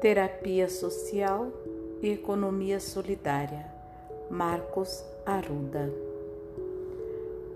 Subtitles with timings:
[0.00, 1.48] Terapia Social
[2.00, 3.66] e Economia Solidária,
[4.30, 5.92] Marcos Arruda.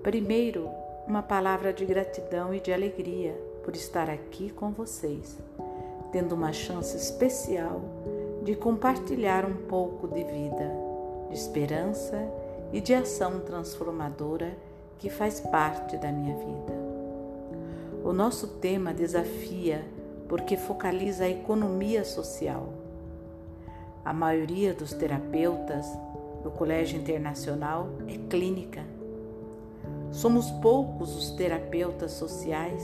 [0.02, 0.68] Primeiro,
[1.08, 3.34] uma palavra de gratidão e de alegria
[3.64, 5.38] por estar aqui com vocês,
[6.12, 7.80] tendo uma chance especial
[8.42, 10.70] de compartilhar um pouco de vida,
[11.30, 12.30] de esperança
[12.74, 14.54] e de ação transformadora
[14.98, 16.74] que faz parte da minha vida.
[18.04, 19.82] O nosso tema desafia
[20.28, 22.72] porque focaliza a economia social.
[24.04, 25.86] A maioria dos terapeutas
[26.42, 28.82] do Colégio Internacional é clínica.
[30.10, 32.82] Somos poucos os terapeutas sociais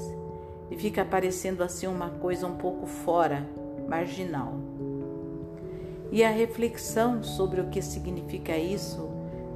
[0.70, 3.46] e fica parecendo assim uma coisa um pouco fora,
[3.88, 4.54] marginal.
[6.10, 9.08] E a reflexão sobre o que significa isso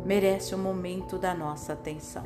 [0.04, 2.22] merece um momento da nossa atenção.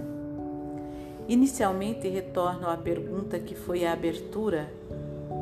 [1.29, 4.73] Inicialmente, retorno à pergunta que foi a abertura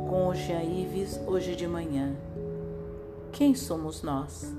[0.08, 2.14] com o Jean Ives hoje de manhã.
[3.32, 4.54] Quem somos nós?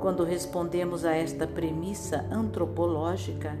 [0.00, 3.58] Quando respondemos a esta premissa antropológica,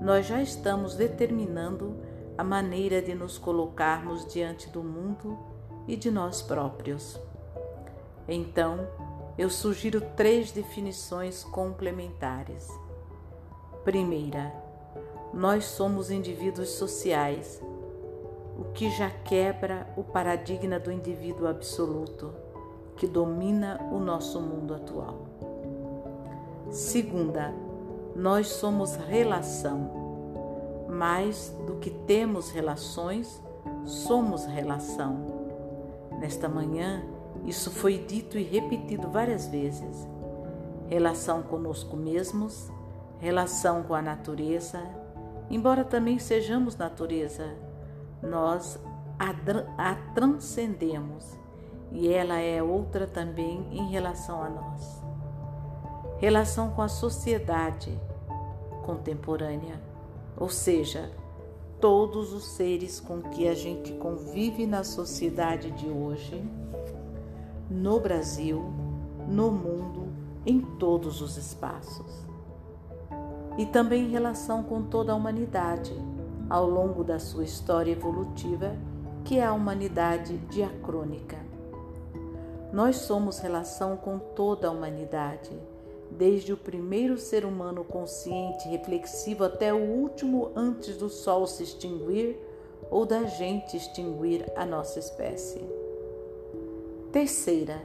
[0.00, 1.96] nós já estamos determinando
[2.36, 5.38] a maneira de nos colocarmos diante do mundo
[5.86, 7.20] e de nós próprios.
[8.26, 8.88] Então,
[9.36, 12.68] eu sugiro três definições complementares.
[13.84, 14.52] Primeira,
[15.32, 17.60] nós somos indivíduos sociais
[18.58, 22.32] o que já quebra o paradigma do indivíduo absoluto
[22.96, 25.26] que domina o nosso mundo atual.
[26.70, 27.52] Segunda,
[28.14, 30.02] nós somos relação.
[30.88, 33.42] Mais do que temos relações,
[33.84, 35.16] somos relação.
[36.20, 37.02] Nesta manhã,
[37.44, 40.06] isso foi dito e repetido várias vezes.
[40.88, 42.70] Relação conosco mesmos,
[43.18, 44.80] relação com a natureza,
[45.50, 47.52] embora também sejamos natureza
[48.24, 48.78] nós
[49.18, 51.38] a, a transcendemos
[51.92, 55.02] e ela é outra também em relação a nós.
[56.18, 57.96] Relação com a sociedade
[58.84, 59.80] contemporânea,
[60.36, 61.10] ou seja,
[61.80, 66.42] todos os seres com que a gente convive na sociedade de hoje,
[67.70, 68.64] no Brasil,
[69.28, 70.08] no mundo,
[70.46, 72.24] em todos os espaços.
[73.56, 75.94] E também em relação com toda a humanidade
[76.48, 78.76] ao longo da sua história evolutiva,
[79.24, 81.38] que é a humanidade diacrônica.
[82.72, 85.50] Nós somos relação com toda a humanidade,
[86.10, 92.36] desde o primeiro ser humano consciente, reflexivo, até o último antes do sol se extinguir
[92.90, 95.64] ou da gente extinguir a nossa espécie.
[97.10, 97.80] Terceira,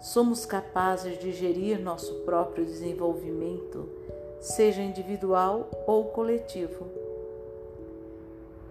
[0.00, 3.88] somos capazes de gerir nosso próprio desenvolvimento,
[4.40, 7.03] seja individual ou coletivo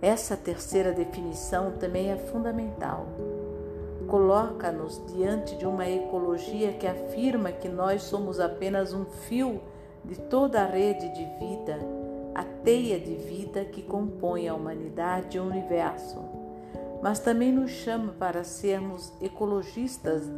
[0.04, 3.08] essa terceira definição também é fundamental.
[4.06, 9.62] Coloca-nos diante de uma ecologia que afirma que nós somos apenas um fio
[10.04, 11.80] de toda a rede de vida,
[12.36, 16.20] a teia de vida que compõe a humanidade e o universo,
[17.02, 20.30] mas também nos chama para sermos ecologistas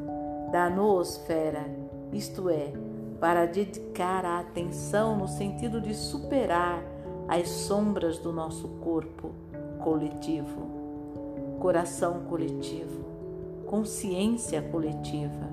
[0.51, 1.65] da noosfera,
[2.13, 2.71] isto é,
[3.19, 6.83] para dedicar a atenção no sentido de superar
[7.27, 9.31] as sombras do nosso corpo
[9.85, 13.05] coletivo, coração coletivo,
[13.67, 15.47] consciência coletiva.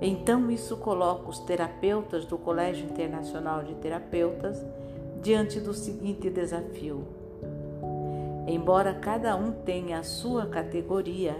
[0.00, 4.64] Então, isso coloca os terapeutas do Colégio Internacional de Terapeutas
[5.20, 7.06] diante do seguinte desafio.
[8.46, 11.36] Embora cada um tenha a sua categoria,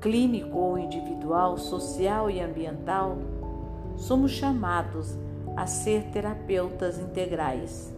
[0.00, 3.16] clínico ou individual, social e ambiental,
[3.96, 5.16] somos chamados
[5.56, 7.93] a ser terapeutas integrais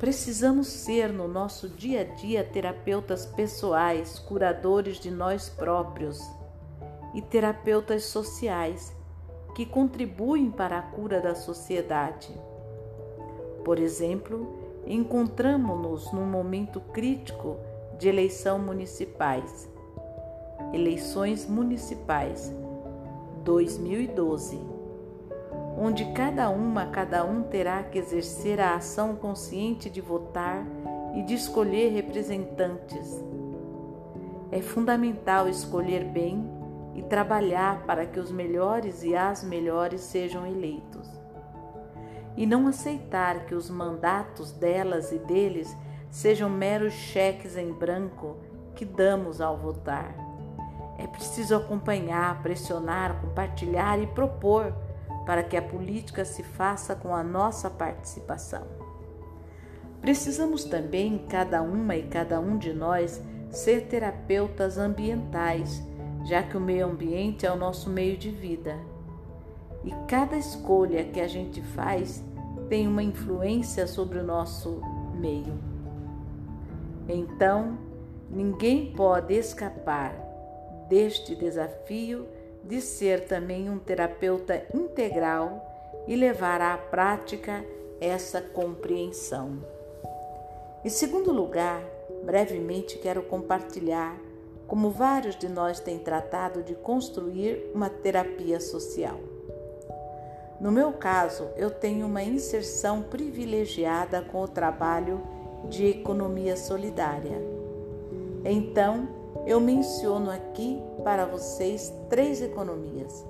[0.00, 6.18] Precisamos ser no nosso dia a dia terapeutas pessoais, curadores de nós próprios
[7.12, 8.96] e terapeutas sociais
[9.54, 12.32] que contribuem para a cura da sociedade.
[13.62, 17.58] Por exemplo, encontramos-nos num momento crítico
[17.98, 19.68] de eleição municipais.
[20.72, 22.50] Eleições municipais
[23.44, 24.79] 2012
[25.82, 30.62] onde cada uma, cada um terá que exercer a ação consciente de votar
[31.14, 33.24] e de escolher representantes.
[34.52, 36.46] É fundamental escolher bem
[36.94, 41.08] e trabalhar para que os melhores e as melhores sejam eleitos.
[42.36, 45.74] E não aceitar que os mandatos delas e deles
[46.10, 48.36] sejam meros cheques em branco
[48.74, 50.14] que damos ao votar.
[50.98, 54.74] É preciso acompanhar, pressionar, compartilhar e propor
[55.30, 58.66] para que a política se faça com a nossa participação.
[60.00, 65.80] Precisamos também, cada uma e cada um de nós, ser terapeutas ambientais,
[66.24, 68.76] já que o meio ambiente é o nosso meio de vida.
[69.84, 72.24] E cada escolha que a gente faz
[72.68, 74.82] tem uma influência sobre o nosso
[75.14, 75.54] meio.
[77.08, 77.78] Então,
[78.28, 80.12] ninguém pode escapar
[80.88, 82.26] deste desafio
[82.62, 85.66] de ser também um terapeuta integral
[86.06, 87.64] e levar à prática
[88.00, 89.58] essa compreensão.
[90.84, 91.82] Em segundo lugar,
[92.24, 94.18] brevemente quero compartilhar
[94.66, 99.18] como vários de nós têm tratado de construir uma terapia social.
[100.60, 105.20] No meu caso, eu tenho uma inserção privilegiada com o trabalho
[105.68, 107.42] de economia solidária.
[108.44, 109.08] Então,
[109.46, 113.24] eu menciono aqui para vocês três economias.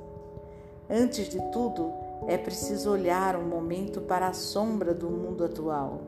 [0.89, 1.93] Antes de tudo,
[2.27, 6.01] é preciso olhar um momento para a sombra do mundo atual.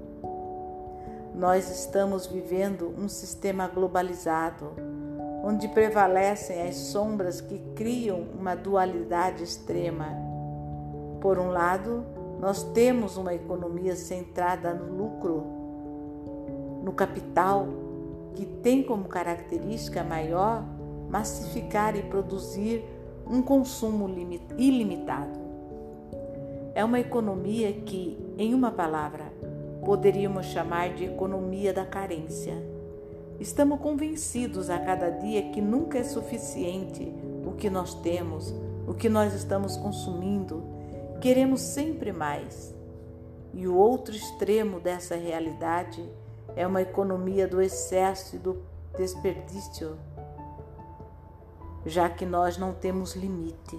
[1.35, 4.73] Nós estamos vivendo um sistema globalizado,
[5.45, 10.09] onde prevalecem as sombras que criam uma dualidade extrema.
[11.21, 12.05] Por um lado,
[12.39, 15.45] nós temos uma economia centrada no lucro,
[16.83, 17.67] no capital,
[18.35, 20.65] que tem como característica maior
[21.13, 22.83] massificar e produzir
[23.27, 24.09] um consumo
[24.57, 25.39] ilimitado.
[26.75, 29.31] É uma economia que, em uma palavra,
[29.85, 32.55] poderíamos chamar de economia da carência.
[33.39, 37.13] Estamos convencidos a cada dia que nunca é suficiente
[37.45, 38.55] o que nós temos,
[38.89, 40.63] o que nós estamos consumindo.
[41.21, 42.75] Queremos sempre mais.
[43.53, 46.03] E o outro extremo dessa realidade
[46.57, 48.63] é uma economia do excesso e do
[48.97, 49.99] desperdício,
[51.85, 53.79] já que nós não temos limite.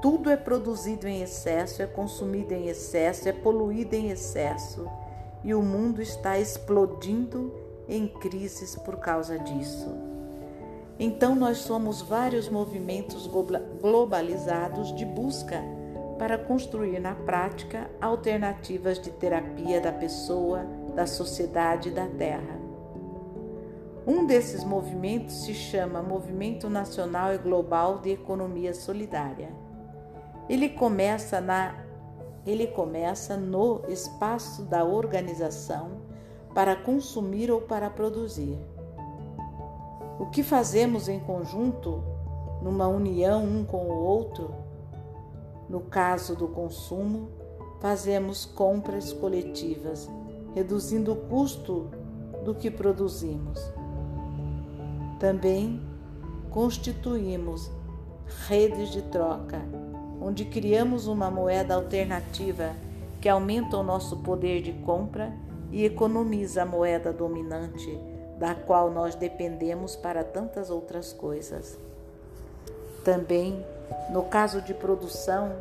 [0.00, 4.86] Tudo é produzido em excesso, é consumido em excesso, é poluído em excesso
[5.42, 7.52] e o mundo está explodindo
[7.88, 9.88] em crises por causa disso.
[10.98, 13.28] Então, nós somos vários movimentos
[13.80, 15.62] globalizados de busca
[16.18, 20.64] para construir na prática alternativas de terapia da pessoa,
[20.94, 22.55] da sociedade e da terra.
[24.06, 29.48] Um desses movimentos se chama Movimento Nacional e Global de Economia Solidária.
[30.48, 31.84] Ele começa na
[32.46, 36.02] ele começa no espaço da organização
[36.54, 38.56] para consumir ou para produzir.
[40.20, 42.04] O que fazemos em conjunto,
[42.62, 44.54] numa união um com o outro?
[45.68, 47.30] No caso do consumo,
[47.80, 50.08] fazemos compras coletivas,
[50.54, 51.90] reduzindo o custo
[52.44, 53.75] do que produzimos.
[55.18, 55.80] Também
[56.50, 57.70] constituímos
[58.46, 59.62] redes de troca
[60.20, 62.74] onde criamos uma moeda alternativa
[63.20, 65.32] que aumenta o nosso poder de compra
[65.70, 67.98] e economiza a moeda dominante,
[68.38, 71.78] da qual nós dependemos para tantas outras coisas.
[73.04, 73.64] Também,
[74.10, 75.52] no caso de produção,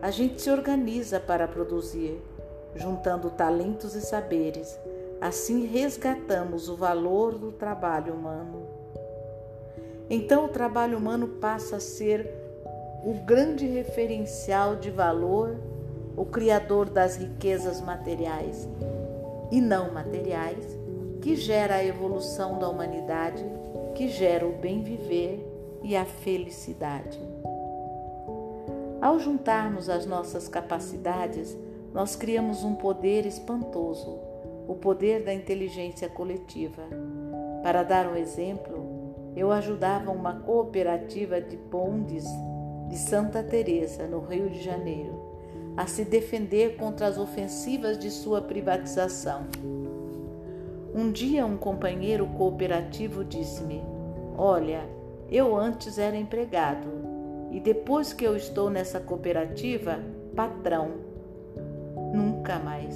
[0.00, 2.20] a gente se organiza para produzir,
[2.74, 4.78] juntando talentos e saberes.
[5.20, 8.66] Assim resgatamos o valor do trabalho humano.
[10.14, 12.30] Então, o trabalho humano passa a ser
[13.02, 15.56] o grande referencial de valor,
[16.14, 18.68] o criador das riquezas materiais
[19.50, 20.78] e não materiais,
[21.22, 23.42] que gera a evolução da humanidade,
[23.94, 25.48] que gera o bem viver
[25.82, 27.18] e a felicidade.
[29.00, 31.56] Ao juntarmos as nossas capacidades,
[31.94, 34.18] nós criamos um poder espantoso,
[34.68, 36.82] o poder da inteligência coletiva.
[37.62, 38.81] Para dar um exemplo,
[39.34, 42.24] eu ajudava uma cooperativa de bondes
[42.88, 45.18] de Santa Teresa, no Rio de Janeiro,
[45.76, 49.46] a se defender contra as ofensivas de sua privatização.
[50.94, 53.82] Um dia um companheiro cooperativo disse-me:
[54.36, 54.82] "Olha,
[55.30, 56.88] eu antes era empregado
[57.50, 59.98] e depois que eu estou nessa cooperativa,
[60.36, 60.90] patrão.
[62.14, 62.94] Nunca mais."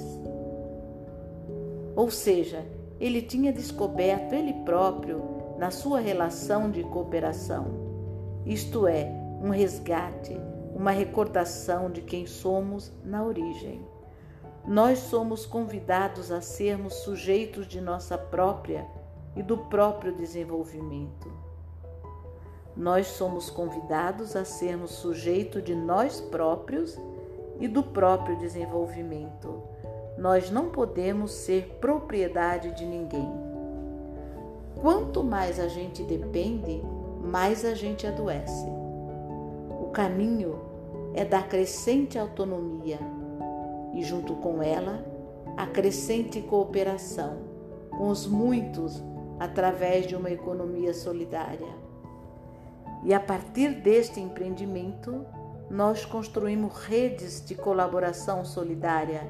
[1.95, 2.63] Ou seja,
[2.99, 7.65] ele tinha descoberto ele próprio na sua relação de cooperação.
[8.45, 9.11] Isto é,
[9.41, 10.39] um resgate,
[10.73, 13.85] uma recordação de quem somos na origem.
[14.65, 18.85] Nós somos convidados a sermos sujeitos de nossa própria
[19.35, 21.31] e do próprio desenvolvimento.
[22.75, 26.95] Nós somos convidados a sermos sujeitos de nós próprios
[27.59, 29.63] e do próprio desenvolvimento.
[30.17, 33.56] Nós não podemos ser propriedade de ninguém.
[34.81, 36.81] Quanto mais a gente depende,
[37.23, 38.65] mais a gente adoece.
[39.81, 40.59] O caminho
[41.13, 42.99] é da crescente autonomia
[43.93, 45.03] e, junto com ela,
[45.55, 47.37] a crescente cooperação
[47.89, 49.03] com os muitos
[49.39, 51.67] através de uma economia solidária.
[53.03, 55.25] E a partir deste empreendimento,
[55.69, 59.27] nós construímos redes de colaboração solidária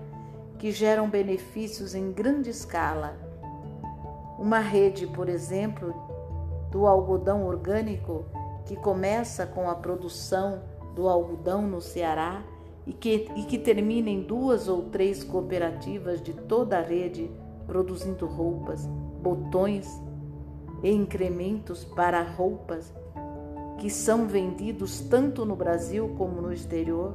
[0.57, 3.26] que geram benefícios em grande escala.
[4.37, 5.93] Uma rede, por exemplo,
[6.71, 8.25] do algodão orgânico,
[8.65, 10.61] que começa com a produção
[10.93, 12.43] do algodão no Ceará
[12.85, 17.31] e que, e que termina em duas ou três cooperativas de toda a rede
[17.65, 18.85] produzindo roupas,
[19.21, 20.01] botões
[20.83, 22.93] e incrementos para roupas
[23.77, 27.13] que são vendidos tanto no Brasil como no exterior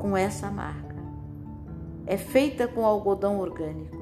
[0.00, 0.96] com essa marca.
[2.06, 3.99] É feita com algodão orgânico.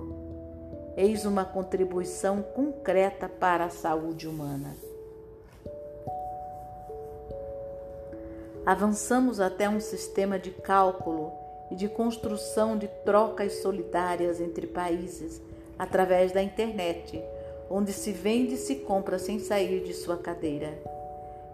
[1.00, 4.74] Eis uma contribuição concreta para a saúde humana.
[8.66, 11.30] Avançamos até um sistema de cálculo
[11.70, 15.40] e de construção de trocas solidárias entre países
[15.78, 17.22] através da internet,
[17.70, 20.76] onde se vende e se compra sem sair de sua cadeira.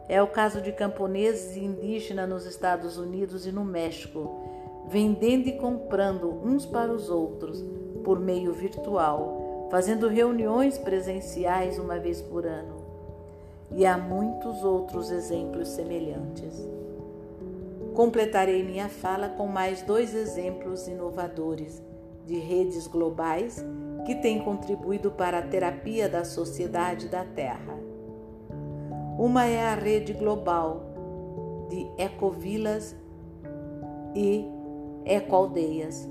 [0.08, 4.40] É o caso de camponeses e indígenas nos Estados Unidos e no México,
[4.88, 7.62] vendendo e comprando uns para os outros
[8.04, 12.84] por meio virtual, fazendo reuniões presenciais uma vez por ano.
[13.73, 16.68] E há muitos outros exemplos semelhantes.
[17.94, 21.82] Completarei minha fala com mais dois exemplos inovadores
[22.26, 23.64] de redes globais
[24.04, 27.78] que têm contribuído para a terapia da sociedade da Terra.
[29.18, 30.82] Uma é a rede global
[31.68, 32.96] de ecovilas
[34.14, 34.44] e
[35.04, 36.08] ecoaldeias,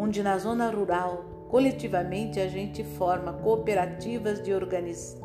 [0.00, 5.20] onde na zona rural, coletivamente a gente forma cooperativas de, organiz...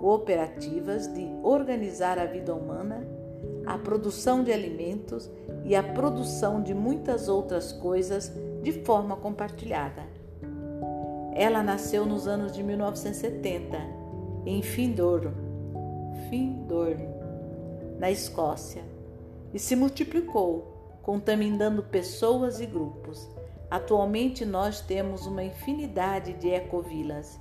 [0.00, 3.06] cooperativas de organizar a vida humana,
[3.64, 5.30] a produção de alimentos
[5.64, 8.32] e a produção de muitas outras coisas
[8.64, 10.02] de forma compartilhada.
[11.32, 13.78] Ela nasceu nos anos de 1970
[14.44, 15.30] em Findor,
[16.28, 17.08] Findorn,
[17.96, 18.82] na Escócia,
[19.54, 23.39] e se multiplicou, contaminando pessoas e grupos.
[23.70, 27.38] Atualmente nós temos uma infinidade de ecovilas.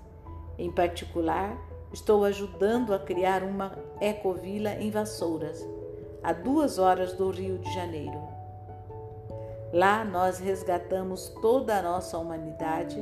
[0.57, 1.57] Em particular,
[1.91, 5.67] estou ajudando a criar uma ecovila em Vassouras,
[6.21, 8.21] a duas horas do Rio de Janeiro.
[9.73, 13.01] Lá nós resgatamos toda a nossa humanidade,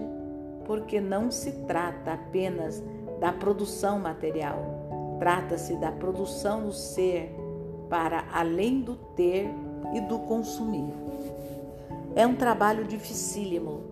[0.66, 2.84] porque não se trata apenas
[3.20, 4.78] da produção material
[5.20, 7.36] Trata-se da produção do ser
[7.90, 9.50] para além do ter
[9.94, 10.94] e do consumir.
[12.18, 13.84] É um trabalho dificílimo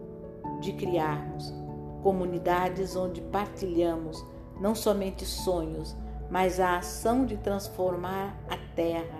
[0.60, 1.54] de criarmos
[2.02, 4.26] comunidades onde partilhamos
[4.60, 5.96] não somente sonhos,
[6.28, 9.20] mas a ação de transformar a terra,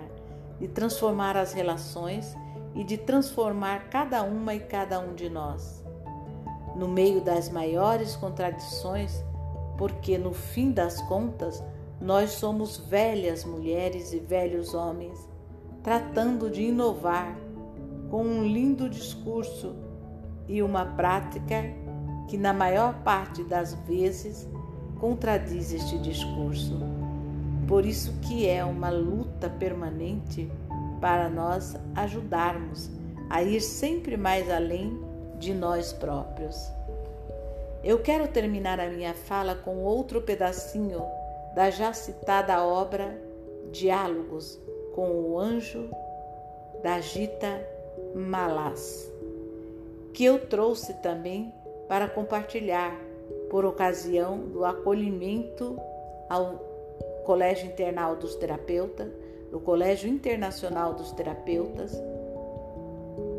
[0.58, 2.36] de transformar as relações
[2.74, 5.84] e de transformar cada uma e cada um de nós.
[6.74, 9.24] No meio das maiores contradições,
[9.78, 11.62] porque no fim das contas,
[12.00, 15.16] nós somos velhas mulheres e velhos homens,
[15.84, 17.45] tratando de inovar
[18.10, 19.74] com um lindo discurso
[20.48, 21.64] e uma prática
[22.28, 24.48] que, na maior parte das vezes,
[24.98, 26.78] contradiz este discurso.
[27.66, 30.50] Por isso que é uma luta permanente
[31.00, 32.90] para nós ajudarmos
[33.28, 34.98] a ir sempre mais além
[35.38, 36.70] de nós próprios.
[37.82, 41.02] Eu quero terminar a minha fala com outro pedacinho
[41.54, 43.20] da já citada obra
[43.70, 44.60] Diálogos
[44.94, 45.90] com o Anjo
[46.82, 47.75] da Gita
[48.14, 49.12] Malas,
[50.12, 51.52] que eu trouxe também
[51.88, 52.98] para compartilhar
[53.50, 55.78] por ocasião do acolhimento
[56.28, 56.54] ao
[57.24, 59.08] Colégio Internal dos Terapeutas,
[59.50, 61.92] do Colégio Internacional dos Terapeutas,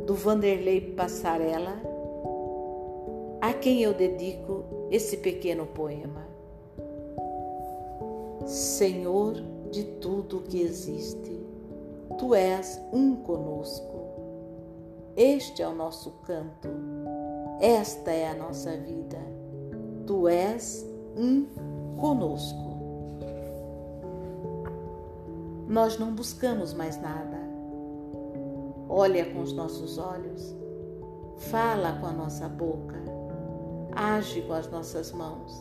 [0.05, 1.81] do Vanderlei Passarella,
[3.41, 6.25] a quem eu dedico esse pequeno poema.
[8.45, 9.36] Senhor
[9.69, 11.38] de tudo que existe,
[12.17, 14.07] Tu és um conosco.
[15.17, 16.69] Este é o nosso canto,
[17.59, 19.17] esta é a nossa vida.
[20.05, 20.86] Tu és
[21.17, 21.45] um
[22.00, 22.77] conosco.
[25.67, 27.38] Nós não buscamos mais nada.
[28.88, 30.55] Olha com os nossos olhos,
[31.50, 32.95] fala com a nossa boca,
[33.93, 35.51] age com as nossas mãos.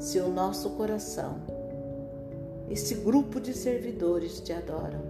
[0.00, 1.36] Se o nosso coração
[2.68, 5.00] esse grupo de servidores te adoram.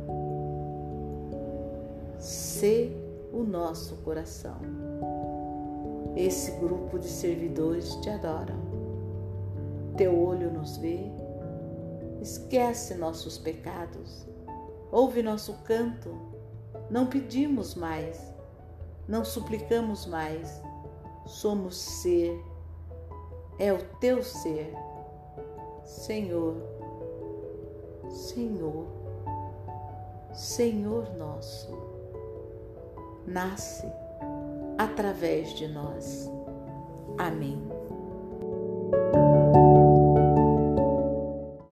[2.19, 2.93] Sê
[3.37, 4.57] o nosso coração.
[6.17, 8.57] Esse grupo de servidores te adoram.
[9.95, 11.01] Teu olho nos vê,
[12.23, 14.27] esquece nossos pecados,
[14.91, 16.11] ouve nosso canto.
[16.91, 18.35] Não pedimos mais,
[19.07, 20.63] não suplicamos mais,
[21.27, 22.43] somos ser,
[23.59, 24.73] é o teu ser.
[25.85, 26.57] Senhor,
[28.09, 28.87] Senhor,
[30.33, 31.86] Senhor nosso,
[33.27, 33.91] nasce
[34.79, 36.31] através de nós.
[37.19, 37.76] Amém.